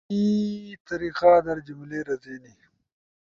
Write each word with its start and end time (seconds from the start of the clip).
صحیح 0.07 0.73
طریقہ 0.89 1.33
در 1.45 1.57
جملے 1.67 1.99
رزینی؟ 2.07 2.55